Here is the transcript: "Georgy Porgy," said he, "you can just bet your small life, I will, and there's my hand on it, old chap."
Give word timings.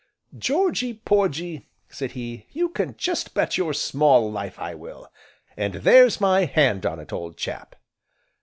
"Georgy 0.35 0.95
Porgy," 0.95 1.69
said 1.87 2.13
he, 2.13 2.47
"you 2.53 2.69
can 2.69 2.97
just 2.97 3.35
bet 3.35 3.55
your 3.55 3.71
small 3.71 4.31
life, 4.31 4.57
I 4.57 4.73
will, 4.73 5.13
and 5.55 5.75
there's 5.75 6.19
my 6.19 6.45
hand 6.45 6.87
on 6.87 6.99
it, 6.99 7.13
old 7.13 7.37
chap." 7.37 7.75